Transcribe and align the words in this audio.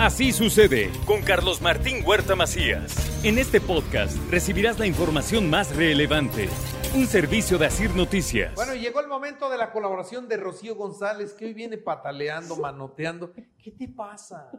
Así 0.00 0.32
sucede 0.32 0.90
con 1.04 1.20
Carlos 1.20 1.60
Martín 1.60 2.02
Huerta 2.06 2.34
Macías. 2.34 3.22
En 3.22 3.36
este 3.36 3.60
podcast 3.60 4.16
recibirás 4.30 4.78
la 4.78 4.86
información 4.86 5.50
más 5.50 5.76
relevante. 5.76 6.48
Un 6.94 7.06
servicio 7.06 7.58
de 7.58 7.66
Asir 7.66 7.94
Noticias. 7.94 8.54
Bueno, 8.54 8.74
llegó 8.74 9.00
el 9.00 9.08
momento 9.08 9.50
de 9.50 9.58
la 9.58 9.70
colaboración 9.70 10.26
de 10.26 10.38
Rocío 10.38 10.74
González, 10.74 11.34
que 11.34 11.44
hoy 11.44 11.52
viene 11.52 11.76
pataleando, 11.76 12.56
manoteando. 12.56 13.34
¿Qué 13.62 13.72
te 13.72 13.88
pasa? 13.88 14.50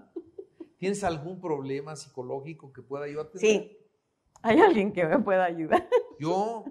¿Tienes 0.78 1.04
algún 1.04 1.42
problema 1.42 1.96
psicológico 1.96 2.72
que 2.72 2.84
pueda 2.84 3.08
yo 3.08 3.22
atender? 3.22 3.42
Sí. 3.42 3.78
¿Hay 4.44 4.60
alguien 4.60 4.94
que 4.94 5.06
me 5.06 5.18
pueda 5.18 5.46
ayudar? 5.46 5.90
Yo, 6.20 6.66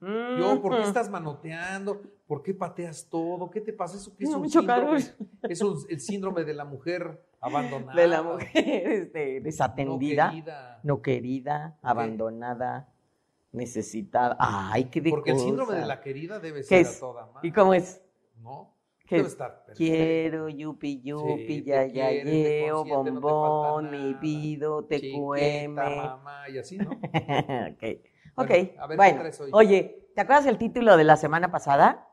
yo, 0.00 0.60
¿por 0.62 0.76
qué 0.76 0.82
estás 0.84 1.10
manoteando? 1.10 2.00
¿Por 2.26 2.42
qué 2.42 2.54
pateas 2.54 3.08
todo? 3.10 3.50
¿Qué 3.50 3.60
te 3.60 3.72
pasa? 3.72 3.96
¿Eso 3.96 4.16
qué 4.16 4.24
es 4.24 4.30
No, 4.30 4.36
un 4.36 4.42
mucho 4.42 4.60
síndrome? 4.60 4.82
calor. 4.82 5.00
Es 5.42 5.60
un- 5.62 5.78
el 5.88 6.00
síndrome 6.00 6.44
de 6.44 6.54
la 6.54 6.64
mujer 6.64 7.20
abandonada. 7.40 8.00
De 8.00 8.06
la 8.08 8.22
mujer 8.22 8.92
este, 8.92 9.40
desatendida, 9.40 10.26
No 10.26 10.30
querida. 10.32 10.80
no 10.82 11.02
querida, 11.02 11.78
abandonada, 11.82 12.88
necesitada. 13.52 14.36
Ay, 14.38 14.84
qué 14.84 15.00
de 15.00 15.10
Porque 15.10 15.32
el 15.32 15.38
síndrome 15.38 15.74
de 15.74 15.86
la 15.86 16.00
querida 16.00 16.38
debe 16.38 16.60
¿Qué 16.60 16.66
ser 16.66 16.80
es? 16.86 16.96
a 16.96 17.00
toda 17.00 17.26
madre. 17.26 17.48
¿Y 17.48 17.52
cómo 17.52 17.74
es? 17.74 18.00
¿No? 18.40 18.76
Quiero, 19.74 20.48
yupi, 20.48 21.00
yupi, 21.02 21.46
Sí, 21.46 21.64
ya, 21.64 21.84
ya, 21.86 22.12
yeo, 22.12 22.84
no 22.84 22.92
bombón, 22.92 23.90
mi 23.90 24.14
pido, 24.14 24.84
te 24.84 25.10
cueme. 25.10 25.68
mamá, 25.68 26.48
y 26.48 26.58
así, 26.58 26.78
¿no? 26.78 26.90
ok, 27.72 28.00
ok. 28.42 28.50
A 28.50 28.86
ver, 28.86 28.88
¿qué 28.88 28.96
bueno, 28.96 29.20
traes 29.20 29.40
hoy? 29.40 29.50
oye, 29.52 30.08
¿te 30.14 30.20
acuerdas 30.20 30.46
el 30.46 30.58
título 30.58 30.96
de 30.96 31.04
la 31.04 31.16
semana 31.16 31.50
pasada? 31.50 32.08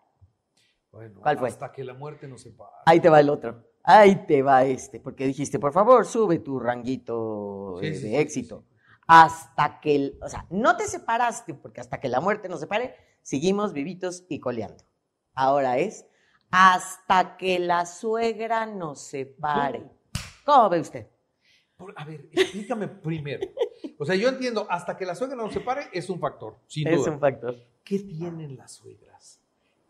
Bueno, 0.92 1.20
¿Cuál 1.22 1.38
fue? 1.38 1.50
Hasta 1.50 1.72
que 1.72 1.84
la 1.84 1.94
muerte 1.94 2.28
nos 2.28 2.42
separe. 2.42 2.72
Ahí 2.86 3.00
te 3.00 3.10
va 3.10 3.20
el 3.20 3.30
otro. 3.30 3.64
Ahí 3.84 4.26
te 4.26 4.42
va 4.42 4.64
este, 4.66 5.00
porque 5.00 5.26
dijiste, 5.26 5.60
por 5.60 5.72
favor, 5.72 6.06
sube 6.06 6.40
tu 6.40 6.60
ranguito 6.60 7.78
Sí, 7.80 7.86
eh, 7.88 7.92
de 7.92 7.98
sí, 7.98 8.16
éxito. 8.18 8.66
sí. 8.70 8.76
Hasta 9.08 9.80
que, 9.80 9.96
el- 9.96 10.20
o 10.22 10.28
sea, 10.28 10.46
no 10.50 10.76
te 10.76 10.86
separaste, 10.86 11.54
porque 11.54 11.80
hasta 11.82 12.00
que 12.00 12.10
la 12.10 12.20
muerte 12.20 12.50
nos 12.50 12.60
separe, 12.60 12.96
seguimos 13.22 13.72
vivitos 13.74 14.26
y 14.28 14.40
coleando. 14.40 14.84
Ahora 15.34 15.78
es, 15.78 16.06
hasta 16.52 17.38
que 17.38 17.60
la 17.60 17.86
suegra 17.86 18.66
nos 18.66 19.02
separe. 19.02 19.86
¿Cómo 20.46 20.68
ve 20.70 20.80
usted? 20.82 21.08
Por- 21.78 21.94
a 21.96 22.04
ver, 22.04 22.28
explícame 22.32 22.88
primero. 22.88 23.48
O 23.98 24.06
sea, 24.06 24.16
yo 24.16 24.30
entiendo, 24.30 24.68
hasta 24.70 24.96
que 24.98 25.06
la 25.06 25.16
suegra 25.16 25.36
nos 25.36 25.52
separe 25.54 25.88
es 25.92 26.10
un 26.10 26.20
factor, 26.20 26.56
sin 26.68 26.88
Es 26.88 26.98
duda. 26.98 27.12
un 27.14 27.20
factor. 27.20 27.56
¿Qué 27.84 28.00
tienen 28.00 28.56
las 28.58 28.74
suegras 28.74 29.40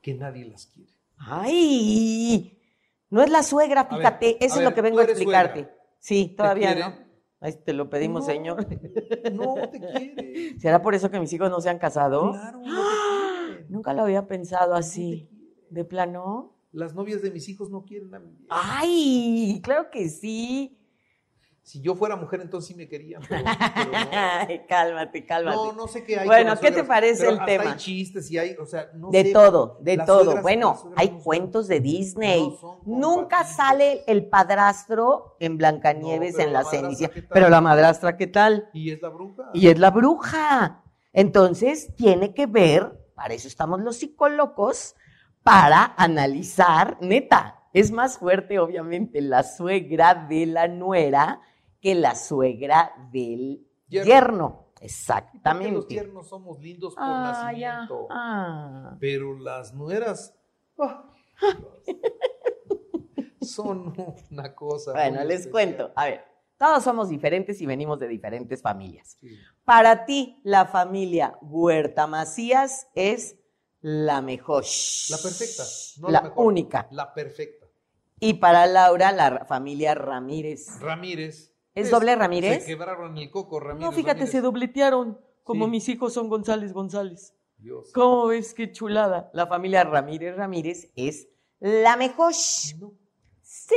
que 0.01 0.13
nadie 0.13 0.45
las 0.45 0.67
quiere? 0.67 0.91
¡Ay! 1.17 2.57
No 3.09 3.21
es 3.21 3.29
la 3.29 3.43
suegra, 3.43 3.83
ver, 3.83 3.97
fíjate, 3.97 4.37
eso 4.43 4.55
es 4.55 4.59
ver, 4.59 4.69
lo 4.69 4.73
que 4.75 4.81
vengo 4.81 4.99
a 4.99 5.03
explicarte. 5.03 5.59
suegra. 5.61 5.77
Sí, 5.99 6.33
todavía 6.37 6.75
no. 6.75 7.07
Ahí 7.39 7.53
te 7.53 7.73
lo 7.73 7.89
pedimos, 7.89 8.21
No, 8.21 8.33
señor. 8.33 8.67
No 9.31 9.55
te 9.69 9.79
quiere. 9.79 10.55
¿Será 10.59 10.81
por 10.81 10.95
eso 10.95 11.11
que 11.11 11.19
mis 11.19 11.31
hijos 11.33 11.49
no 11.51 11.61
se 11.61 11.69
han 11.69 11.77
casado? 11.79 12.31
Claro, 12.31 12.61
no. 12.63 12.83
Nunca 13.69 13.93
lo 13.93 14.01
había 14.03 14.27
pensado 14.27 14.73
así. 14.75 15.29
¿De 15.69 15.83
plano? 15.85 16.53
Las 16.71 16.93
novias 16.95 17.21
de 17.21 17.31
mis 17.31 17.47
hijos 17.49 17.69
no 17.69 17.83
quieren 17.83 18.13
a 18.13 18.19
mi 18.19 18.31
vieja. 18.31 18.47
¡Ay! 18.49 19.59
Claro 19.63 19.89
que 19.91 20.09
sí. 20.09 20.76
Si 21.67 21.81
yo 21.81 21.95
fuera 21.95 22.15
mujer, 22.15 22.39
entonces 22.39 22.69
sí 22.69 22.75
me 22.75 22.87
querían. 22.87 23.21
Pero, 23.27 23.43
pero 23.43 23.91
no. 23.91 23.97
Ay, 24.13 24.61
cálmate, 24.69 25.25
cálmate. 25.25 25.57
No, 25.57 25.73
no 25.73 25.87
sé 25.89 26.01
qué 26.05 26.17
hay. 26.17 26.25
Bueno, 26.25 26.57
¿qué 26.57 26.71
te 26.71 26.85
parece 26.85 27.19
pero 27.19 27.31
el 27.31 27.39
hasta 27.39 27.45
tema? 27.45 27.71
Hay 27.71 27.75
chistes 27.77 28.31
y 28.31 28.37
hay, 28.37 28.55
o 28.57 28.65
sea, 28.65 28.89
no 28.93 29.09
de 29.11 29.23
sé, 29.23 29.33
todo, 29.33 29.77
de 29.81 29.97
todo. 29.97 30.23
suegras- 30.31 30.41
bueno, 30.43 30.93
hay 30.95 31.07
no 31.09 31.13
son- 31.15 31.23
cuentos 31.23 31.67
de 31.67 31.81
Disney. 31.81 32.57
Nunca 32.85 33.43
sale 33.43 34.05
el 34.07 34.27
padrastro 34.27 35.35
en 35.41 35.57
Blancanieves 35.57 36.39
en 36.39 36.53
la 36.53 36.63
la. 36.63 37.11
Pero 37.33 37.49
la 37.49 37.59
madrastra, 37.59 38.15
¿qué 38.15 38.27
tal? 38.27 38.69
Y 38.71 38.91
es 38.91 39.01
la 39.01 39.09
bruja. 39.09 39.49
Y 39.53 39.67
es 39.67 39.77
la 39.77 39.91
bruja. 39.91 40.83
Entonces, 41.11 41.93
tiene 41.97 42.33
que 42.33 42.45
ver, 42.45 42.97
para 43.13 43.33
eso 43.33 43.49
estamos 43.49 43.81
los 43.81 43.97
psicólogos, 43.97 44.95
para 45.43 45.93
analizar, 45.97 46.97
neta, 47.01 47.55
es 47.73 47.91
más 47.91 48.19
fuerte 48.19 48.57
obviamente 48.57 49.19
la 49.19 49.43
suegra 49.43 50.15
de 50.29 50.45
la 50.45 50.69
nuera 50.69 51.41
que 51.87 51.95
la 51.95 52.15
suegra 52.15 52.91
del 53.13 53.65
Yerno. 53.87 54.05
yerno. 54.13 54.65
Porque 54.73 54.85
Exactamente. 54.87 55.71
los 55.71 55.87
tiernos 55.87 56.27
somos 56.27 56.59
lindos 56.59 56.95
por 56.95 57.03
Ah, 57.05 57.43
nacimiento. 57.45 58.07
Ah. 58.11 58.97
Pero 58.99 59.39
las 59.39 59.73
nueras 59.73 60.35
ah, 60.77 61.09
son 63.41 63.93
una 64.31 64.53
cosa. 64.53 64.91
Bueno, 64.91 65.23
les 65.23 65.41
especial. 65.45 65.51
cuento. 65.51 65.91
A 65.95 66.05
ver, 66.05 66.25
todos 66.57 66.83
somos 66.83 67.09
diferentes 67.09 67.61
y 67.61 67.65
venimos 67.65 67.99
de 67.99 68.07
diferentes 68.07 68.61
familias. 68.61 69.17
Sí. 69.19 69.37
Para 69.63 70.05
ti, 70.05 70.39
la 70.43 70.65
familia 70.65 71.37
Huerta 71.41 72.07
Macías 72.07 72.87
es 72.95 73.37
la 73.79 74.21
mejor. 74.21 74.63
La 75.09 75.17
perfecta. 75.17 75.63
No 76.01 76.09
la 76.09 76.19
la, 76.19 76.21
mejor, 76.29 76.45
única. 76.45 76.87
La 76.91 77.13
perfecta. 77.13 77.65
Y 78.19 78.35
para 78.35 78.65
Laura, 78.65 79.11
la 79.11 79.45
familia 79.45 79.93
Ramírez. 79.95 80.79
Ramírez. 80.81 81.53
¿Es 81.77 81.91
doble 81.91 82.15
Ramírez? 82.15 82.61
Se 82.63 82.67
quebraron 82.67 83.17
el 83.17 83.29
coco, 83.29 83.59
Ramírez. 83.59 83.85
no, 83.85 83.91
fíjate, 83.91 84.13
Ramírez. 84.19 84.31
se 84.31 84.41
dobletearon. 84.41 85.19
Como 85.43 85.65
Sí. 85.65 85.71
mis 85.71 85.89
hijos 85.89 86.13
son 86.13 86.27
González 86.29 86.73
González. 86.73 87.33
Dios. 87.57 87.91
¿Cómo 87.93 88.27
ves 88.27 88.53
qué 88.53 88.71
chulada? 88.71 89.29
La 89.33 89.47
familia 89.47 89.83
Ramírez 89.83 90.35
Ramírez 90.35 90.91
es 90.95 91.27
la 91.59 91.95
mejor. 91.95 92.33
No. 92.79 92.91
Sí. 93.41 93.75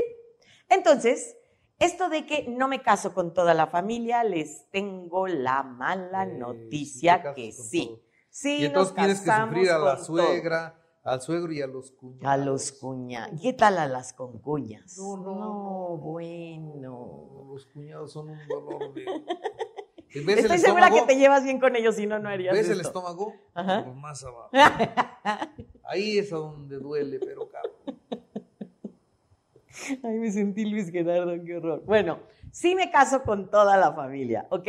Entonces, 0.68 1.36
esto 1.78 2.08
de 2.08 2.26
que 2.26 2.46
no 2.48 2.68
me 2.68 2.82
caso 2.82 3.14
con 3.14 3.32
toda 3.32 3.54
la 3.54 3.66
familia, 3.68 4.24
les 4.24 4.68
tengo 4.70 5.26
la 5.28 5.62
mala 5.62 6.24
Eh, 6.24 6.38
noticia 6.38 7.22
que 7.34 7.52
con 7.56 7.64
sí. 7.66 7.86
todos. 7.86 8.00
Sí, 8.32 8.58
Y 8.60 8.64
entonces 8.66 8.94
nos 8.94 8.96
tienes 8.96 9.20
que 9.22 9.30
sufrir 9.42 9.70
a 9.70 9.78
la 9.78 9.96
suegra, 9.96 10.79
al 11.02 11.20
suegro 11.22 11.52
y 11.52 11.62
a 11.62 11.66
los 11.66 11.92
cuñados. 11.92 12.26
A 12.26 12.36
los 12.36 12.72
cuñados. 12.72 13.40
¿Qué 13.40 13.52
tal 13.52 13.78
a 13.78 13.86
las 13.86 14.12
concuñas? 14.12 14.96
No, 14.98 15.16
no, 15.16 15.34
no. 15.34 15.96
bueno. 15.96 16.74
No, 16.76 17.46
los 17.52 17.66
cuñados 17.66 18.12
son 18.12 18.30
un 18.30 18.48
dolor 18.48 18.92
de. 18.92 19.04
¿Ves 20.26 20.38
Estoy 20.38 20.56
el 20.56 20.62
segura 20.62 20.90
que 20.90 21.02
te 21.02 21.16
llevas 21.16 21.44
bien 21.44 21.60
con 21.60 21.76
ellos, 21.76 21.94
si 21.94 22.04
no, 22.04 22.18
no 22.18 22.28
harías 22.28 22.52
¿Ves 22.52 22.68
el 22.68 22.80
estómago? 22.80 23.32
Ajá. 23.54 23.84
Pues 23.84 23.96
más 23.96 24.24
abajo. 24.24 24.50
Ahí 25.84 26.18
es 26.18 26.32
a 26.32 26.36
donde 26.36 26.78
duele, 26.78 27.20
pero 27.20 27.48
cabrón. 27.48 28.00
Ay, 30.02 30.18
me 30.18 30.32
sentí 30.32 30.64
Luis 30.64 30.90
Gerardo, 30.90 31.32
qué 31.44 31.56
horror. 31.56 31.84
Bueno, 31.84 32.18
sí 32.50 32.74
me 32.74 32.90
caso 32.90 33.22
con 33.22 33.50
toda 33.50 33.76
la 33.76 33.92
familia, 33.92 34.48
¿ok? 34.50 34.68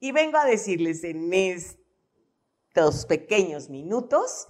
Y 0.00 0.12
vengo 0.12 0.38
a 0.38 0.46
decirles 0.46 1.04
en 1.04 1.30
estos 1.34 3.04
pequeños 3.04 3.68
minutos 3.68 4.48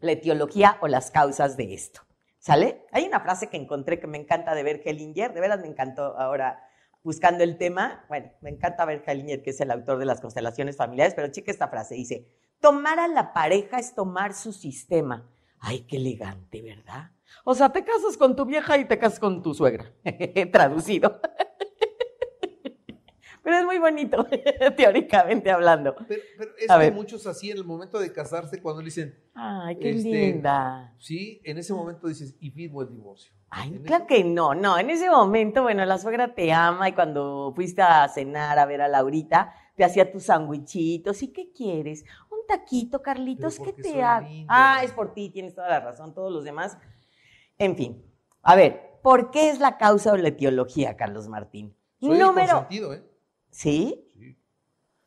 la 0.00 0.12
etiología 0.12 0.78
o 0.80 0.88
las 0.88 1.10
causas 1.10 1.56
de 1.56 1.74
esto. 1.74 2.02
¿Sale? 2.38 2.86
Hay 2.92 3.04
una 3.04 3.20
frase 3.20 3.48
que 3.48 3.58
encontré 3.58 4.00
que 4.00 4.06
me 4.06 4.18
encanta 4.18 4.54
de 4.54 4.62
ver 4.62 4.80
Hellinger, 4.84 5.34
de 5.34 5.40
veras 5.40 5.60
me 5.60 5.68
encantó 5.68 6.18
ahora 6.18 6.66
buscando 7.02 7.44
el 7.44 7.58
tema. 7.58 8.04
Bueno, 8.08 8.30
me 8.40 8.50
encanta 8.50 8.84
ver 8.84 9.02
Hellinger, 9.06 9.42
que 9.42 9.50
es 9.50 9.60
el 9.60 9.70
autor 9.70 9.98
de 9.98 10.06
las 10.06 10.20
constelaciones 10.20 10.76
familiares, 10.76 11.14
pero 11.14 11.28
cheque 11.28 11.50
esta 11.50 11.68
frase, 11.68 11.94
dice, 11.94 12.26
tomar 12.60 12.98
a 12.98 13.08
la 13.08 13.32
pareja 13.34 13.78
es 13.78 13.94
tomar 13.94 14.34
su 14.34 14.52
sistema. 14.52 15.28
Ay, 15.58 15.80
qué 15.80 15.96
elegante, 15.96 16.62
¿verdad? 16.62 17.10
O 17.44 17.54
sea, 17.54 17.70
te 17.70 17.84
casas 17.84 18.16
con 18.16 18.34
tu 18.34 18.46
vieja 18.46 18.78
y 18.78 18.86
te 18.86 18.98
casas 18.98 19.20
con 19.20 19.42
tu 19.42 19.52
suegra. 19.54 19.92
Traducido. 20.52 21.20
Pero 23.42 23.56
es 23.58 23.64
muy 23.64 23.78
bonito, 23.78 24.26
teóricamente 24.76 25.50
hablando. 25.50 25.94
Pero, 26.06 26.22
pero 26.36 26.50
es 26.58 26.70
A 26.70 26.74
que 26.74 26.80
ver. 26.84 26.92
muchos 26.94 27.26
así 27.26 27.50
en 27.50 27.56
el 27.58 27.64
momento 27.64 27.98
de 27.98 28.12
casarse, 28.12 28.60
cuando 28.60 28.82
le 28.82 28.86
dicen, 28.86 29.18
Ay, 29.34 29.76
qué 29.76 29.90
Este, 29.90 30.08
linda. 30.10 30.94
sí, 30.98 31.40
en 31.44 31.58
ese 31.58 31.72
momento 31.72 32.06
dices, 32.08 32.34
y 32.40 32.50
firmo 32.50 32.82
el 32.82 32.88
divorcio. 32.90 33.32
Ay, 33.48 33.80
claro 33.84 34.04
ese- 34.06 34.14
que 34.16 34.24
no, 34.24 34.54
no, 34.54 34.78
en 34.78 34.90
ese 34.90 35.10
momento, 35.10 35.62
bueno, 35.62 35.84
la 35.84 35.98
suegra 35.98 36.34
te 36.34 36.52
ama 36.52 36.88
y 36.88 36.92
cuando 36.92 37.52
fuiste 37.56 37.82
a 37.82 38.06
cenar 38.08 38.58
a 38.58 38.66
ver 38.66 38.80
a 38.82 38.88
Laurita, 38.88 39.52
te 39.74 39.84
hacía 39.84 40.12
tus 40.12 40.24
sandwichitos. 40.24 41.22
¿Y 41.22 41.32
qué 41.32 41.50
quieres? 41.52 42.04
Un 42.30 42.46
taquito, 42.46 43.02
Carlitos, 43.02 43.58
¿qué 43.58 43.72
te 43.72 44.02
hago? 44.02 44.26
Ah, 44.48 44.82
es 44.84 44.92
por 44.92 45.14
ti, 45.14 45.30
tienes 45.30 45.54
toda 45.54 45.68
la 45.68 45.80
razón, 45.80 46.14
todos 46.14 46.30
los 46.32 46.44
demás. 46.44 46.76
En 47.58 47.76
fin, 47.76 48.04
a 48.42 48.54
ver, 48.54 48.98
¿por 49.02 49.30
qué 49.30 49.50
es 49.50 49.58
la 49.58 49.78
causa 49.78 50.12
o 50.12 50.16
la 50.16 50.28
etiología, 50.28 50.96
Carlos 50.96 51.28
Martín? 51.28 51.74
Soy 52.00 52.18
Número. 52.18 52.66
¿eh? 52.70 53.02
¿Sí? 53.50 54.08
Sí. 54.14 54.36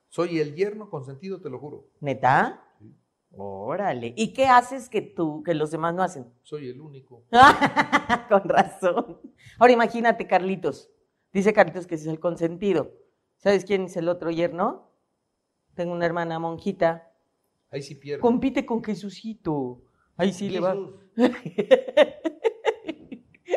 Soy 0.09 0.39
el 0.39 0.55
yerno 0.55 0.89
consentido, 0.89 1.41
te 1.41 1.49
lo 1.49 1.59
juro. 1.59 1.87
¿Neta? 1.99 2.63
Sí. 2.79 2.95
Órale. 3.35 4.13
¿Y 4.15 4.33
qué 4.33 4.45
haces 4.45 4.89
que 4.89 5.01
tú, 5.01 5.41
que 5.43 5.55
los 5.55 5.71
demás 5.71 5.95
no 5.95 6.03
hacen? 6.03 6.31
Soy 6.43 6.69
el 6.69 6.79
único. 6.79 7.23
Con 8.29 8.43
razón. 8.47 9.19
Ahora 9.57 9.73
imagínate, 9.73 10.27
Carlitos. 10.27 10.89
Dice 11.31 11.51
Carlitos 11.53 11.87
que 11.87 11.95
es 11.95 12.05
el 12.05 12.19
consentido. 12.19 12.91
¿Sabes 13.37 13.65
quién 13.65 13.85
es 13.85 13.97
el 13.97 14.07
otro 14.07 14.29
yerno? 14.29 14.91
Tengo 15.73 15.93
una 15.93 16.05
hermana 16.05 16.37
monjita. 16.37 17.11
Ahí 17.71 17.81
sí 17.81 17.95
pierde. 17.95 18.21
Compite 18.21 18.65
con 18.65 18.83
Jesucito. 18.83 19.81
Ahí 20.15 20.31
sí 20.31 20.49
le 20.49 20.59
va. 20.59 20.77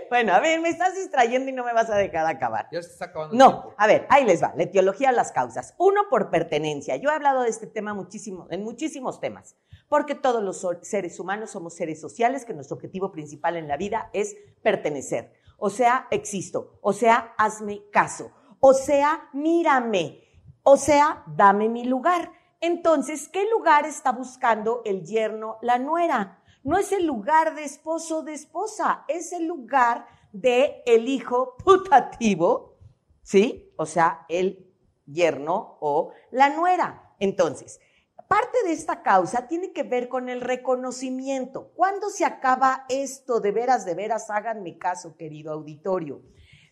Bueno, 0.09 0.33
a 0.33 0.41
ver, 0.41 0.61
me 0.61 0.69
estás 0.69 0.95
distrayendo 0.95 1.51
y 1.51 1.53
no 1.53 1.65
me 1.65 1.73
vas 1.73 1.91
a 1.91 1.97
dejar 1.97 2.27
acabar. 2.27 2.69
Ya 2.73 2.83
se 2.83 2.91
está 2.91 3.07
acabando 3.07 3.35
No, 3.35 3.75
a 3.77 3.87
ver, 3.87 4.07
ahí 4.09 4.25
les 4.25 4.43
va, 4.43 4.53
la 4.57 4.65
etiología 4.65 5.11
de 5.11 5.17
las 5.17 5.33
causas. 5.33 5.75
Uno, 5.79 6.03
por 6.09 6.31
pertenencia. 6.31 6.97
Yo 6.97 7.11
he 7.11 7.15
hablado 7.15 7.43
de 7.43 7.49
este 7.49 7.67
tema 7.67 7.95
muchísimo, 7.95 8.47
en 8.51 8.63
muchísimos 8.63 9.21
temas, 9.21 9.57
porque 9.89 10.15
todos 10.15 10.43
los 10.43 10.67
seres 10.83 11.19
humanos 11.19 11.51
somos 11.51 11.75
seres 11.75 12.01
sociales, 12.01 12.45
que 12.45 12.55
nuestro 12.55 12.77
objetivo 12.77 13.13
principal 13.13 13.57
en 13.57 13.69
la 13.69 13.77
vida 13.77 14.11
es 14.13 14.37
pertenecer. 14.63 15.33
O 15.59 15.71
sea, 15.71 16.07
existo. 16.11 16.79
O 16.83 16.93
sea, 16.93 17.35
hazme 17.39 17.83
caso. 17.91 18.31
O 18.61 18.75
sea, 18.75 19.29
mírame. 19.33 20.23
O 20.63 20.77
sea, 20.77 21.25
dame 21.27 21.69
mi 21.69 21.85
lugar. 21.85 22.33
Entonces, 22.61 23.29
¿qué 23.29 23.49
lugar 23.51 23.87
está 23.87 24.13
buscando 24.13 24.83
el 24.85 25.05
yerno, 25.05 25.59
la 25.63 25.79
nuera? 25.79 26.43
No 26.67 26.77
es 26.77 26.91
el 26.91 27.07
lugar 27.07 27.55
de 27.55 27.63
esposo 27.63 28.19
o 28.19 28.23
de 28.25 28.35
esposa, 28.35 29.05
es 29.07 29.33
el 29.33 29.47
lugar 29.47 30.05
de 30.33 30.83
el 30.85 31.07
hijo 31.07 31.57
putativo, 31.65 32.77
¿sí? 33.23 33.73
O 33.77 33.87
sea, 33.87 34.27
el 34.29 34.69
yerno 35.07 35.79
o 35.81 36.11
la 36.33 36.49
nuera. 36.49 37.15
Entonces, 37.21 37.79
parte 38.27 38.59
de 38.65 38.73
esta 38.73 39.05
causa 39.05 39.47
tiene 39.47 39.73
que 39.73 39.85
ver 39.85 40.09
con 40.09 40.29
el 40.29 40.41
reconocimiento. 40.41 41.71
¿Cuándo 41.77 42.11
se 42.11 42.25
acaba 42.25 42.85
esto? 42.89 43.39
De 43.39 43.53
veras, 43.53 43.87
de 43.87 43.95
veras, 43.95 44.29
háganme 44.29 44.77
caso, 44.77 45.17
querido 45.17 45.53
auditorio. 45.53 46.21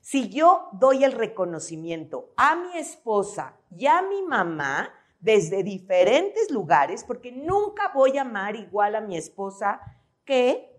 Si 0.00 0.28
yo 0.28 0.70
doy 0.72 1.04
el 1.04 1.12
reconocimiento 1.12 2.32
a 2.36 2.56
mi 2.56 2.78
esposa 2.78 3.60
y 3.70 3.86
a 3.86 4.02
mi 4.02 4.22
mamá 4.22 4.92
desde 5.24 5.62
diferentes 5.62 6.50
lugares, 6.50 7.02
porque 7.02 7.32
nunca 7.32 7.90
voy 7.94 8.18
a 8.18 8.20
amar 8.20 8.56
igual 8.56 8.94
a 8.94 9.00
mi 9.00 9.16
esposa 9.16 9.80
que 10.22 10.70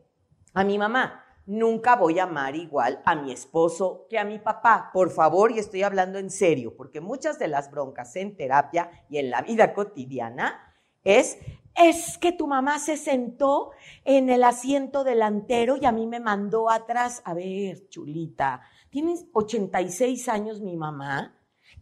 a 0.54 0.64
mi 0.64 0.78
mamá. 0.78 1.24
Nunca 1.48 1.96
voy 1.96 2.20
a 2.20 2.24
amar 2.24 2.56
igual 2.56 3.02
a 3.06 3.16
mi 3.16 3.32
esposo 3.32 4.06
que 4.08 4.20
a 4.20 4.24
mi 4.24 4.38
papá. 4.38 4.92
Por 4.94 5.10
favor, 5.10 5.52
y 5.52 5.58
estoy 5.58 5.82
hablando 5.82 6.20
en 6.20 6.30
serio, 6.30 6.76
porque 6.78 7.02
muchas 7.02 7.40
de 7.40 7.48
las 7.48 7.72
broncas 7.72 8.16
en 8.16 8.38
terapia 8.38 8.92
y 9.10 9.18
en 9.18 9.32
la 9.32 9.42
vida 9.42 9.74
cotidiana 9.74 10.76
es, 11.04 11.40
es 11.76 12.20
que 12.20 12.32
tu 12.32 12.46
mamá 12.46 12.78
se 12.78 12.98
sentó 12.98 13.72
en 14.04 14.30
el 14.30 14.44
asiento 14.44 15.04
delantero 15.04 15.76
y 15.76 15.86
a 15.86 15.92
mí 15.92 16.06
me 16.06 16.20
mandó 16.20 16.70
atrás. 16.70 17.24
A 17.26 17.34
ver, 17.34 17.90
chulita, 17.90 18.62
tienes 18.92 19.26
86 19.34 20.30
años 20.30 20.62
mi 20.62 20.78
mamá. 20.78 21.36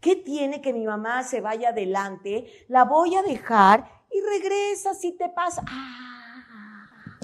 ¿Qué 0.04 0.18
tiene 0.18 0.60
que 0.60 0.74
mi 0.74 0.86
mamá 0.86 1.24
se 1.24 1.40
vaya 1.40 1.70
adelante? 1.70 2.66
La 2.68 2.84
voy 2.84 3.16
a 3.16 3.24
dejar 3.24 4.04
y 4.12 4.20
regresa 4.20 4.94
si 4.94 5.14
te 5.14 5.30
pasa. 5.30 5.64
Ah, 5.66 7.20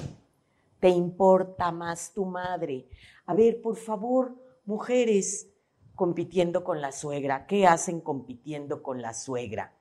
te 0.80 0.88
importa 0.88 1.74
más 1.74 2.14
tu 2.14 2.24
madre. 2.24 2.88
A 3.26 3.34
ver, 3.34 3.62
por 3.62 3.76
favor, 3.76 4.34
mujeres 4.64 5.50
compitiendo 5.94 6.64
con 6.64 6.80
la 6.80 6.94
suegra, 6.94 7.48
¿qué 7.48 7.68
hacen 7.68 8.00
compitiendo 8.00 8.82
con 8.82 9.02
la 9.02 9.14
suegra? 9.14 9.74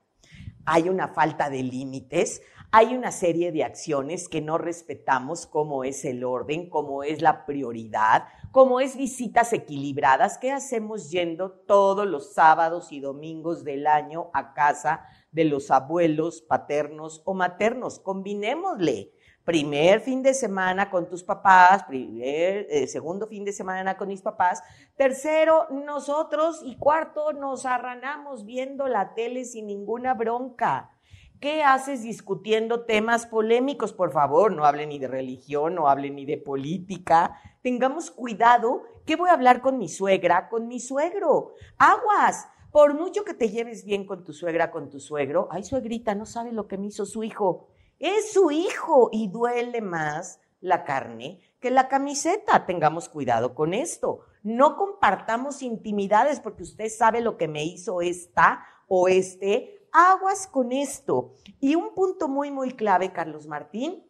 Hay 0.67 0.89
una 0.89 1.07
falta 1.07 1.49
de 1.51 1.63
límites, 1.63 2.43
hay 2.71 2.95
una 2.95 3.13
serie 3.13 3.51
de 3.51 3.65
acciones 3.65 4.29
que 4.29 4.43
no 4.43 4.59
respetamos, 4.59 5.47
como 5.47 5.85
es 5.85 6.05
el 6.05 6.23
orden, 6.23 6.69
como 6.69 7.03
es 7.03 7.23
la 7.23 7.47
prioridad, 7.47 8.25
como 8.53 8.81
es 8.81 8.97
visitas 8.97 9.55
equilibradas. 9.55 10.37
¿Qué 10.37 10.53
hacemos 10.53 11.11
yendo 11.11 11.51
todos 11.51 12.07
los 12.07 12.35
sábados 12.35 12.93
y 12.93 13.01
domingos 13.01 13.65
del 13.65 13.87
año 13.87 14.31
a 14.35 14.53
casa 14.53 15.07
de 15.33 15.45
los 15.45 15.71
abuelos 15.71 16.43
paternos 16.43 17.23
o 17.25 17.33
maternos? 17.33 18.01
Combinémosle. 18.01 19.13
Primer 19.45 20.03
fin 20.03 20.23
de 20.23 20.35
semana 20.35 20.91
con 20.91 21.09
tus 21.09 21.25
papás, 21.25 21.87
eh, 21.91 22.87
segundo 22.87 23.27
fin 23.27 23.47
de 23.47 23.53
semana 23.53 23.97
con 23.97 24.09
mis 24.09 24.21
papás, 24.21 24.63
tercero 24.95 25.69
nosotros 25.71 26.61
y 26.63 26.77
cuarto 26.77 27.33
nos 27.33 27.65
arranamos 27.65 28.45
viendo 28.45 28.89
la 28.89 29.15
tele 29.15 29.47
sin 29.47 29.69
ninguna 29.69 30.13
bronca. 30.13 30.98
¿Qué 31.41 31.63
haces 31.63 32.03
discutiendo 32.03 32.85
temas 32.85 33.27
polémicos? 33.27 33.93
Por 33.93 34.11
favor, 34.11 34.53
no 34.53 34.65
hablen 34.65 34.89
ni 34.89 34.99
de 34.99 35.07
religión, 35.07 35.77
no 35.77 35.89
hablen 35.89 36.17
ni 36.17 36.27
de 36.27 36.37
política. 36.37 37.41
Tengamos 37.63 38.11
cuidado. 38.11 38.83
¿Qué 39.07 39.15
voy 39.15 39.31
a 39.31 39.35
hablar 39.35 39.61
con 39.61 39.79
mi 39.79 39.89
suegra? 39.89 40.49
Con 40.49 40.67
mi 40.67 40.81
suegro. 40.81 41.55
Aguas. 41.79 42.49
Por 42.73 42.95
mucho 42.95 43.25
que 43.25 43.35
te 43.35 43.51
lleves 43.51 43.85
bien 43.85 44.05
con 44.05 44.25
tu 44.25 44.33
suegra, 44.33 44.71
con 44.71 44.91
tu 44.91 45.01
suegro, 45.01 45.49
ay, 45.51 45.63
suegrita, 45.63 46.15
no 46.15 46.27
sabe 46.27 46.53
lo 46.53 46.67
que 46.67 46.77
me 46.77 46.89
hizo 46.89 47.07
su 47.07 47.23
hijo. 47.23 47.69
Es 47.99 48.33
su 48.33 48.51
hijo 48.51 49.09
y 49.13 49.29
duele 49.29 49.81
más 49.81 50.41
la 50.61 50.85
carne 50.85 51.41
que 51.61 51.71
la 51.71 51.89
camiseta. 51.89 52.67
Tengamos 52.67 53.09
cuidado 53.09 53.55
con 53.55 53.75
esto. 53.75 54.21
No 54.43 54.77
compartamos 54.77 55.63
intimidades 55.63 56.41
porque 56.41 56.65
usted 56.65 56.89
sabe 56.89 57.21
lo 57.21 57.37
que 57.37 57.49
me 57.49 57.65
hizo 57.65 58.01
esta 58.03 58.65
o 58.89 59.09
este. 59.09 59.78
Aguas 59.93 60.47
con 60.47 60.73
esto. 60.73 61.35
Y 61.61 61.75
un 61.75 61.95
punto 61.95 62.29
muy, 62.29 62.51
muy 62.51 62.73
clave, 62.73 63.13
Carlos 63.13 63.47
Martín. 63.47 64.05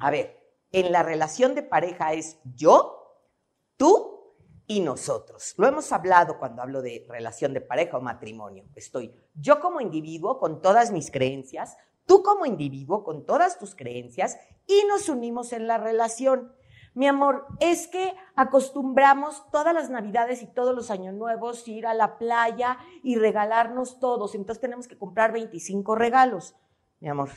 A 0.00 0.10
ver, 0.10 0.36
en 0.72 0.92
la 0.92 1.02
relación 1.02 1.54
de 1.54 1.62
pareja 1.62 2.12
es 2.12 2.38
yo, 2.54 3.22
tú 3.76 4.34
y 4.66 4.80
nosotros. 4.80 5.54
Lo 5.56 5.66
hemos 5.66 5.92
hablado 5.92 6.38
cuando 6.38 6.62
hablo 6.62 6.82
de 6.82 7.06
relación 7.08 7.54
de 7.54 7.60
pareja 7.60 7.98
o 7.98 8.00
matrimonio. 8.00 8.64
Estoy 8.74 9.14
yo 9.34 9.60
como 9.60 9.80
individuo 9.80 10.38
con 10.38 10.60
todas 10.60 10.90
mis 10.90 11.10
creencias, 11.10 11.76
tú 12.04 12.22
como 12.22 12.46
individuo 12.46 13.04
con 13.04 13.24
todas 13.24 13.58
tus 13.58 13.74
creencias 13.74 14.36
y 14.66 14.82
nos 14.88 15.08
unimos 15.08 15.52
en 15.52 15.66
la 15.66 15.78
relación. 15.78 16.52
Mi 16.96 17.06
amor, 17.06 17.46
es 17.60 17.88
que 17.88 18.14
acostumbramos 18.36 19.44
todas 19.50 19.74
las 19.74 19.90
navidades 19.90 20.40
y 20.40 20.46
todos 20.46 20.74
los 20.74 20.90
años 20.90 21.12
nuevos 21.12 21.68
ir 21.68 21.86
a 21.86 21.92
la 21.92 22.16
playa 22.16 22.78
y 23.02 23.16
regalarnos 23.16 24.00
todos. 24.00 24.34
Entonces 24.34 24.62
tenemos 24.62 24.88
que 24.88 24.96
comprar 24.96 25.30
25 25.30 25.94
regalos. 25.94 26.56
Mi 27.00 27.10
amor, 27.10 27.28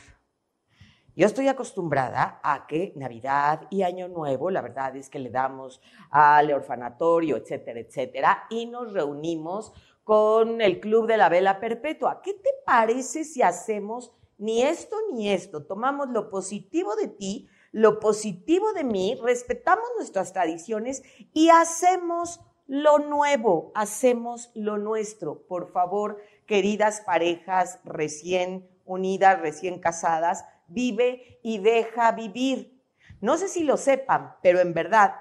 yo 1.14 1.26
estoy 1.26 1.50
acostumbrada 1.50 2.40
a 2.42 2.68
que 2.68 2.94
Navidad 2.96 3.68
y 3.70 3.82
Año 3.84 4.08
Nuevo, 4.08 4.50
la 4.50 4.62
verdad 4.62 4.96
es 4.96 5.10
que 5.10 5.20
le 5.20 5.30
damos 5.30 5.82
al 6.10 6.54
orfanatorio, 6.54 7.36
etcétera, 7.36 7.82
etcétera, 7.82 8.46
y 8.50 8.66
nos 8.66 8.94
reunimos 8.94 9.74
con 10.06 10.62
el 10.62 10.80
Club 10.80 11.06
de 11.06 11.18
la 11.18 11.28
Vela 11.28 11.60
Perpetua. 11.60 12.22
¿Qué 12.22 12.36
te 12.36 12.52
parece 12.66 13.26
si 13.26 13.42
hacemos 13.42 14.14
ni 14.38 14.62
esto 14.62 14.96
ni 15.12 15.30
esto? 15.30 15.66
Tomamos 15.66 16.08
lo 16.12 16.30
positivo 16.30 16.96
de 16.96 17.10
ti, 17.10 17.50
lo 17.72 18.00
positivo 18.00 18.74
de 18.74 18.84
mí, 18.84 19.20
respetamos 19.24 19.86
nuestras 19.98 20.34
tradiciones 20.34 21.04
y 21.34 21.50
hacemos 21.50 22.42
lo 22.68 23.00
nuevo, 23.00 23.72
hacemos 23.74 24.52
lo 24.54 24.78
nuestro. 24.78 25.42
Por 25.48 25.72
favor, 25.72 26.22
queridas 26.46 27.02
parejas 27.02 27.80
recién 27.84 28.70
unidas, 28.86 29.40
recién 29.42 29.80
casadas, 29.80 30.46
vive 30.68 31.40
y 31.44 31.60
deja 31.60 32.12
vivir. 32.12 32.80
No 33.22 33.38
sé 33.38 33.48
si 33.48 33.64
lo 33.64 33.78
sepan, 33.78 34.36
pero 34.42 34.60
en 34.60 34.74
verdad, 34.74 35.16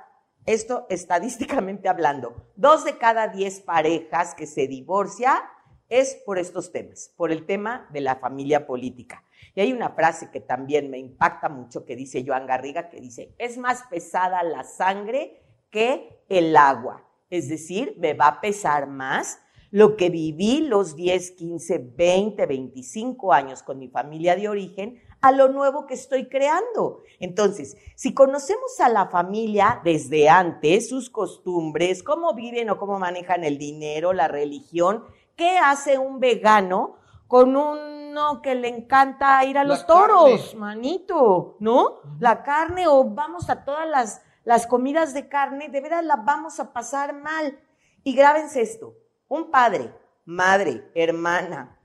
esto 0.46 0.86
estadísticamente 0.90 1.88
hablando, 1.88 2.46
dos 2.56 2.84
de 2.84 2.98
cada 2.98 3.28
diez 3.28 3.60
parejas 3.60 4.34
que 4.34 4.46
se 4.46 4.66
divorcia 4.66 5.42
es 5.88 6.16
por 6.26 6.38
estos 6.38 6.70
temas, 6.70 7.12
por 7.16 7.32
el 7.32 7.46
tema 7.46 7.88
de 7.92 8.02
la 8.02 8.16
familia 8.16 8.66
política. 8.66 9.24
Y 9.54 9.60
hay 9.60 9.72
una 9.72 9.90
frase 9.90 10.30
que 10.30 10.40
también 10.40 10.90
me 10.90 10.98
impacta 10.98 11.48
mucho 11.48 11.84
que 11.84 11.96
dice 11.96 12.24
Joan 12.26 12.46
Garriga, 12.46 12.88
que 12.88 13.00
dice, 13.00 13.34
es 13.38 13.58
más 13.58 13.84
pesada 13.90 14.42
la 14.42 14.64
sangre 14.64 15.42
que 15.70 16.22
el 16.28 16.56
agua. 16.56 17.04
Es 17.30 17.48
decir, 17.48 17.96
me 17.98 18.14
va 18.14 18.26
a 18.28 18.40
pesar 18.40 18.86
más 18.86 19.40
lo 19.70 19.96
que 19.96 20.08
viví 20.08 20.60
los 20.60 20.96
10, 20.96 21.32
15, 21.32 21.78
20, 21.96 22.46
25 22.46 23.32
años 23.32 23.62
con 23.62 23.78
mi 23.78 23.88
familia 23.88 24.34
de 24.34 24.48
origen 24.48 25.02
a 25.20 25.32
lo 25.32 25.48
nuevo 25.48 25.86
que 25.86 25.94
estoy 25.94 26.28
creando. 26.28 27.02
Entonces, 27.18 27.76
si 27.96 28.14
conocemos 28.14 28.78
a 28.80 28.88
la 28.88 29.08
familia 29.08 29.80
desde 29.84 30.28
antes, 30.28 30.88
sus 30.88 31.10
costumbres, 31.10 32.02
cómo 32.02 32.34
viven 32.34 32.70
o 32.70 32.78
cómo 32.78 32.98
manejan 32.98 33.44
el 33.44 33.58
dinero, 33.58 34.12
la 34.12 34.28
religión, 34.28 35.04
¿qué 35.36 35.58
hace 35.58 35.98
un 35.98 36.20
vegano 36.20 36.96
con 37.26 37.56
uno 38.10 38.42
que 38.42 38.54
le 38.54 38.68
encanta 38.68 39.44
ir 39.44 39.58
a 39.58 39.64
La 39.64 39.70
los 39.70 39.86
toros, 39.86 40.40
carne. 40.48 40.58
manito? 40.58 41.56
¿No? 41.60 42.00
La 42.20 42.42
carne 42.42 42.86
o 42.86 43.04
vamos 43.04 43.48
a 43.50 43.64
todas 43.64 43.88
las 43.88 44.22
las 44.48 44.66
comidas 44.66 45.12
de 45.12 45.28
carne, 45.28 45.68
de 45.68 45.82
veras 45.82 46.02
las 46.02 46.24
vamos 46.24 46.58
a 46.58 46.72
pasar 46.72 47.12
mal. 47.12 47.60
Y 48.02 48.14
grábense 48.14 48.62
esto, 48.62 48.94
un 49.28 49.50
padre, 49.50 49.92
madre, 50.24 50.90
hermana 50.94 51.78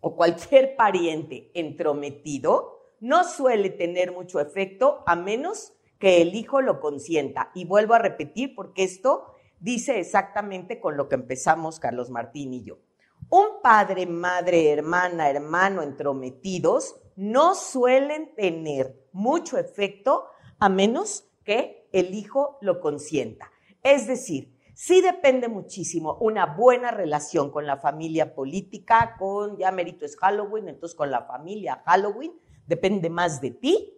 o 0.00 0.16
cualquier 0.16 0.74
pariente 0.74 1.52
entrometido 1.54 2.96
no 2.98 3.22
suele 3.22 3.70
tener 3.70 4.10
mucho 4.10 4.40
efecto 4.40 5.04
a 5.06 5.14
menos 5.14 5.72
que 6.00 6.20
el 6.20 6.34
hijo 6.34 6.60
lo 6.60 6.80
consienta. 6.80 7.52
Y 7.54 7.66
vuelvo 7.66 7.94
a 7.94 8.00
repetir 8.00 8.56
porque 8.56 8.82
esto 8.82 9.32
dice 9.60 10.00
exactamente 10.00 10.80
con 10.80 10.96
lo 10.96 11.08
que 11.08 11.14
empezamos 11.14 11.78
Carlos 11.78 12.10
Martín 12.10 12.52
y 12.52 12.64
yo. 12.64 12.78
Un 13.30 13.60
padre, 13.62 14.06
madre, 14.06 14.70
hermana, 14.70 15.28
hermano 15.28 15.82
entrometidos 15.82 16.96
no 17.16 17.54
suelen 17.54 18.34
tener 18.34 18.96
mucho 19.12 19.58
efecto 19.58 20.24
a 20.58 20.70
menos 20.70 21.28
que 21.44 21.86
el 21.92 22.14
hijo 22.14 22.56
lo 22.62 22.80
consienta. 22.80 23.50
Es 23.82 24.06
decir, 24.06 24.56
sí 24.74 25.02
depende 25.02 25.48
muchísimo 25.48 26.16
una 26.20 26.46
buena 26.46 26.90
relación 26.90 27.50
con 27.50 27.66
la 27.66 27.76
familia 27.76 28.34
política, 28.34 29.16
con, 29.18 29.58
ya 29.58 29.72
mérito 29.72 30.06
es 30.06 30.16
Halloween, 30.16 30.68
entonces 30.68 30.96
con 30.96 31.10
la 31.10 31.24
familia 31.24 31.82
Halloween, 31.84 32.32
depende 32.66 33.10
más 33.10 33.42
de 33.42 33.50
ti 33.50 33.94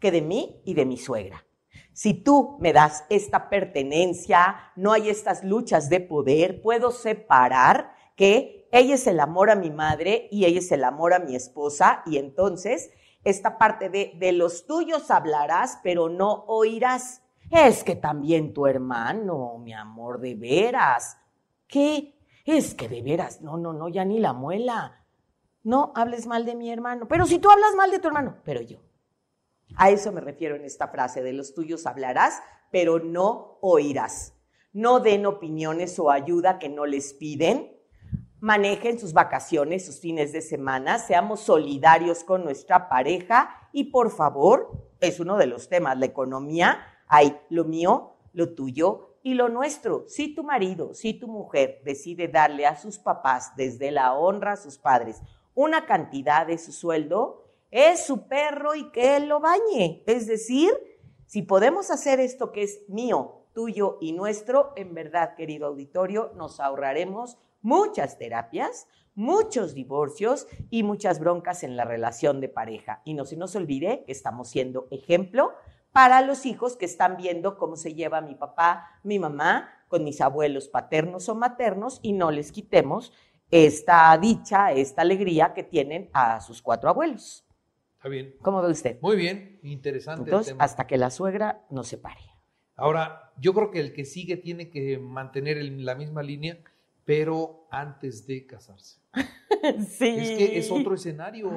que 0.00 0.10
de 0.10 0.22
mí 0.22 0.60
y 0.64 0.74
de 0.74 0.86
mi 0.86 0.96
suegra. 0.96 1.46
Si 1.92 2.14
tú 2.14 2.58
me 2.60 2.72
das 2.72 3.04
esta 3.10 3.48
pertenencia, 3.48 4.72
no 4.74 4.92
hay 4.92 5.08
estas 5.08 5.44
luchas 5.44 5.88
de 5.88 6.00
poder, 6.00 6.62
puedo 6.62 6.90
separar 6.90 7.94
que 8.16 8.55
ella 8.72 8.94
es 8.94 9.06
el 9.06 9.20
amor 9.20 9.50
a 9.50 9.56
mi 9.56 9.70
madre 9.70 10.28
y 10.30 10.44
ella 10.44 10.58
es 10.58 10.72
el 10.72 10.84
amor 10.84 11.14
a 11.14 11.18
mi 11.18 11.34
esposa 11.34 12.02
y 12.06 12.18
entonces 12.18 12.90
esta 13.24 13.58
parte 13.58 13.88
de, 13.88 14.12
de 14.18 14.32
los 14.32 14.66
tuyos 14.66 15.10
hablarás, 15.10 15.80
pero 15.82 16.08
no 16.08 16.44
oirás. 16.46 17.22
Es 17.50 17.84
que 17.84 17.96
también 17.96 18.52
tu 18.52 18.66
hermano, 18.66 19.58
mi 19.58 19.72
amor, 19.72 20.20
de 20.20 20.34
veras. 20.34 21.18
¿Qué? 21.66 22.14
Es 22.44 22.74
que 22.74 22.88
de 22.88 23.02
veras, 23.02 23.40
no, 23.40 23.56
no, 23.56 23.72
no, 23.72 23.88
ya 23.88 24.04
ni 24.04 24.20
la 24.20 24.32
muela. 24.32 25.04
No 25.62 25.92
hables 25.96 26.26
mal 26.26 26.44
de 26.44 26.54
mi 26.54 26.70
hermano. 26.70 27.08
Pero 27.08 27.26
si 27.26 27.38
tú 27.38 27.50
hablas 27.50 27.74
mal 27.74 27.90
de 27.90 27.98
tu 27.98 28.06
hermano, 28.06 28.36
pero 28.44 28.60
yo. 28.60 28.78
A 29.74 29.90
eso 29.90 30.12
me 30.12 30.20
refiero 30.20 30.54
en 30.54 30.64
esta 30.64 30.88
frase, 30.88 31.22
de 31.22 31.32
los 31.32 31.54
tuyos 31.54 31.86
hablarás, 31.86 32.40
pero 32.70 33.00
no 33.00 33.58
oirás. 33.62 34.34
No 34.72 35.00
den 35.00 35.26
opiniones 35.26 35.98
o 35.98 36.10
ayuda 36.10 36.60
que 36.60 36.68
no 36.68 36.86
les 36.86 37.14
piden. 37.14 37.75
Manejen 38.40 38.98
sus 38.98 39.12
vacaciones, 39.12 39.86
sus 39.86 40.00
fines 40.00 40.32
de 40.32 40.42
semana, 40.42 40.98
seamos 40.98 41.40
solidarios 41.40 42.22
con 42.22 42.44
nuestra 42.44 42.88
pareja 42.88 43.68
y 43.72 43.84
por 43.84 44.10
favor, 44.10 44.72
es 45.00 45.20
uno 45.20 45.36
de 45.36 45.46
los 45.46 45.68
temas, 45.68 45.98
la 45.98 46.06
economía, 46.06 46.78
hay 47.08 47.38
lo 47.48 47.64
mío, 47.64 48.16
lo 48.32 48.54
tuyo 48.54 49.18
y 49.22 49.34
lo 49.34 49.48
nuestro. 49.48 50.04
Si 50.08 50.34
tu 50.34 50.44
marido, 50.44 50.92
si 50.94 51.14
tu 51.14 51.28
mujer 51.28 51.80
decide 51.84 52.28
darle 52.28 52.66
a 52.66 52.76
sus 52.76 52.98
papás 52.98 53.56
desde 53.56 53.90
la 53.90 54.12
honra 54.12 54.52
a 54.52 54.56
sus 54.56 54.78
padres 54.78 55.22
una 55.54 55.86
cantidad 55.86 56.46
de 56.46 56.58
su 56.58 56.72
sueldo, 56.72 57.42
es 57.70 58.04
su 58.04 58.28
perro 58.28 58.74
y 58.74 58.90
que 58.92 59.16
él 59.16 59.28
lo 59.28 59.40
bañe. 59.40 60.02
Es 60.06 60.26
decir, 60.26 60.70
si 61.24 61.42
podemos 61.42 61.90
hacer 61.90 62.20
esto 62.20 62.52
que 62.52 62.62
es 62.62 62.80
mío, 62.88 63.46
tuyo 63.52 63.96
y 64.00 64.12
nuestro, 64.12 64.74
en 64.76 64.94
verdad, 64.94 65.34
querido 65.34 65.66
auditorio, 65.68 66.30
nos 66.36 66.60
ahorraremos 66.60 67.38
muchas 67.66 68.16
terapias, 68.16 68.86
muchos 69.16 69.74
divorcios 69.74 70.46
y 70.70 70.84
muchas 70.84 71.18
broncas 71.18 71.64
en 71.64 71.76
la 71.76 71.84
relación 71.84 72.40
de 72.40 72.48
pareja. 72.48 73.02
Y 73.04 73.14
no 73.14 73.24
se 73.24 73.36
nos 73.36 73.56
olvide 73.56 74.04
que 74.06 74.12
estamos 74.12 74.48
siendo 74.48 74.86
ejemplo 74.92 75.50
para 75.90 76.20
los 76.20 76.46
hijos 76.46 76.76
que 76.76 76.84
están 76.84 77.16
viendo 77.16 77.58
cómo 77.58 77.74
se 77.74 77.92
lleva 77.92 78.20
mi 78.20 78.36
papá, 78.36 78.86
mi 79.02 79.18
mamá, 79.18 79.68
con 79.88 80.04
mis 80.04 80.20
abuelos 80.20 80.68
paternos 80.68 81.28
o 81.28 81.34
maternos 81.34 81.98
y 82.02 82.12
no 82.12 82.30
les 82.30 82.52
quitemos 82.52 83.12
esta 83.50 84.16
dicha, 84.16 84.70
esta 84.70 85.02
alegría 85.02 85.52
que 85.52 85.64
tienen 85.64 86.08
a 86.12 86.40
sus 86.40 86.62
cuatro 86.62 86.88
abuelos. 86.88 87.44
Está 87.96 88.08
bien. 88.08 88.36
¿Cómo 88.42 88.62
ve 88.62 88.70
usted? 88.70 89.00
Muy 89.00 89.16
bien, 89.16 89.58
interesante. 89.64 90.22
el 90.22 90.28
Entonces, 90.28 90.52
tema. 90.52 90.62
hasta 90.62 90.86
que 90.86 90.98
la 90.98 91.10
suegra 91.10 91.64
no 91.70 91.82
se 91.82 91.98
pare. 91.98 92.20
Ahora, 92.76 93.32
yo 93.38 93.52
creo 93.54 93.72
que 93.72 93.80
el 93.80 93.92
que 93.92 94.04
sigue 94.04 94.36
tiene 94.36 94.70
que 94.70 94.98
mantener 94.98 95.56
la 95.64 95.96
misma 95.96 96.22
línea, 96.22 96.58
pero 97.06 97.66
antes 97.70 98.26
de 98.26 98.44
casarse. 98.44 99.00
sí. 99.88 100.08
Es 100.18 100.30
que 100.36 100.58
es 100.58 100.70
otro 100.70 100.94
escenario. 100.94 101.50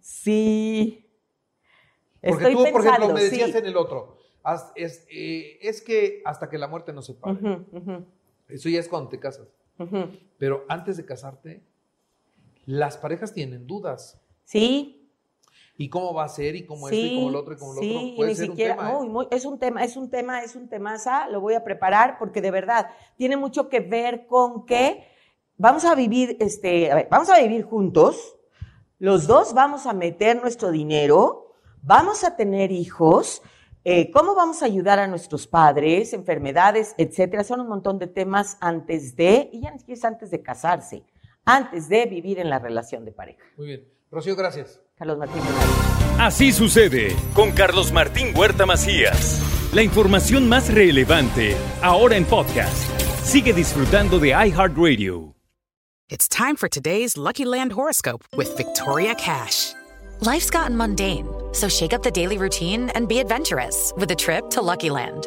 Sí. 0.00 1.06
Porque 2.20 2.44
Estoy 2.44 2.52
tú, 2.54 2.58
por 2.64 2.72
pensando, 2.72 2.90
ejemplo, 2.90 3.14
me 3.14 3.22
decías 3.22 3.50
sí. 3.52 3.58
en 3.58 3.66
el 3.66 3.76
otro, 3.76 4.16
es, 4.74 5.06
eh, 5.10 5.58
es 5.60 5.82
que 5.82 6.22
hasta 6.24 6.48
que 6.48 6.58
la 6.58 6.66
muerte 6.66 6.92
nos 6.92 7.06
separe. 7.06 7.38
Ujú, 7.38 8.04
Eso 8.48 8.68
ya 8.68 8.80
es 8.80 8.88
cuando 8.88 9.10
te 9.10 9.20
casas. 9.20 9.46
Pero 10.38 10.64
antes 10.68 10.96
de 10.96 11.04
casarte, 11.04 11.62
las 12.64 12.96
parejas 12.96 13.32
tienen 13.34 13.66
dudas. 13.66 14.20
Sí, 14.44 15.03
¿Y 15.76 15.88
cómo 15.88 16.14
va 16.14 16.24
a 16.24 16.28
ser? 16.28 16.54
¿Y 16.54 16.64
cómo 16.64 16.88
sí, 16.88 16.96
esto? 16.96 17.06
¿Y 17.06 17.16
cómo 17.16 17.28
el 17.30 17.36
otro? 17.36 17.54
¿Y 17.54 17.56
cómo 17.56 17.72
el 17.72 17.78
sí, 17.80 17.94
otro? 17.94 18.06
y 18.06 18.16
Puede 18.16 18.30
ni 18.30 18.36
ser 18.36 18.46
siquiera, 18.46 18.74
un 18.74 18.78
tema. 18.80 18.90
¿eh? 18.92 19.08
no, 19.08 19.28
es 19.30 19.44
un 19.44 19.58
tema, 19.58 19.84
es 19.84 19.96
un 19.96 20.10
tema, 20.10 20.42
es 20.42 20.54
un 20.56 20.68
temaza, 20.68 21.28
lo 21.28 21.40
voy 21.40 21.54
a 21.54 21.64
preparar 21.64 22.16
porque 22.18 22.40
de 22.40 22.50
verdad 22.50 22.90
tiene 23.16 23.36
mucho 23.36 23.68
que 23.68 23.80
ver 23.80 24.26
con 24.26 24.66
que 24.66 25.04
vamos 25.56 25.84
a 25.84 25.94
vivir, 25.94 26.36
este, 26.40 26.92
a 26.92 26.94
ver, 26.94 27.08
vamos 27.10 27.28
a 27.30 27.40
vivir 27.40 27.64
juntos, 27.64 28.36
los 28.98 29.26
dos 29.26 29.52
vamos 29.54 29.86
a 29.86 29.92
meter 29.92 30.40
nuestro 30.40 30.70
dinero, 30.70 31.52
vamos 31.82 32.22
a 32.24 32.36
tener 32.36 32.70
hijos, 32.70 33.42
eh, 33.84 34.10
cómo 34.12 34.34
vamos 34.34 34.62
a 34.62 34.66
ayudar 34.66 34.98
a 34.98 35.06
nuestros 35.08 35.46
padres, 35.46 36.12
enfermedades, 36.12 36.94
etcétera, 36.98 37.44
son 37.44 37.60
un 37.60 37.68
montón 37.68 37.98
de 37.98 38.06
temas 38.06 38.56
antes 38.60 39.16
de, 39.16 39.50
y 39.52 39.60
ya 39.60 39.72
ni 39.72 39.80
siquiera 39.80 39.98
es 39.98 40.04
antes 40.04 40.30
de 40.30 40.40
casarse, 40.40 41.04
antes 41.44 41.88
de 41.88 42.06
vivir 42.06 42.38
en 42.38 42.48
la 42.48 42.58
relación 42.60 43.04
de 43.04 43.12
pareja. 43.12 43.44
Muy 43.56 43.66
bien. 43.66 43.94
Rocío, 44.14 44.36
gracias. 44.36 44.80
Carlos 44.96 45.18
Martín. 45.18 45.42
Así 46.18 46.52
sucede 46.52 47.16
con 47.34 47.50
Carlos 47.50 47.92
Martín 47.92 48.32
Huerta 48.36 48.64
Macías. 48.64 49.40
La 49.74 49.82
información 49.82 50.48
más 50.48 50.72
relevante 50.72 51.56
ahora 51.82 52.16
en 52.16 52.24
podcast. 52.24 52.88
Sigue 53.24 53.52
disfrutando 53.52 54.20
de 54.20 54.28
iHeartRadio. 54.28 55.34
It's 56.08 56.28
time 56.28 56.54
for 56.56 56.68
today's 56.68 57.16
Lucky 57.16 57.44
Land 57.44 57.72
horoscope 57.72 58.22
with 58.36 58.56
Victoria 58.56 59.14
Cash. 59.14 59.74
Life's 60.20 60.50
gotten 60.50 60.76
mundane, 60.76 61.26
so 61.52 61.68
shake 61.68 61.92
up 61.92 62.02
the 62.02 62.10
daily 62.10 62.38
routine 62.38 62.90
and 62.94 63.08
be 63.08 63.18
adventurous 63.18 63.92
with 63.96 64.10
a 64.12 64.14
trip 64.14 64.48
to 64.50 64.62
Lucky 64.62 64.90
Land. 64.90 65.26